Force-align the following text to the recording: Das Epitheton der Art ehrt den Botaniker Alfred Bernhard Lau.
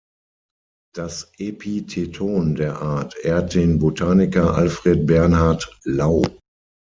Das 0.95 1.31
Epitheton 1.37 2.55
der 2.55 2.81
Art 2.81 3.15
ehrt 3.21 3.53
den 3.53 3.77
Botaniker 3.77 4.55
Alfred 4.55 5.05
Bernhard 5.05 5.77
Lau. 5.83 6.23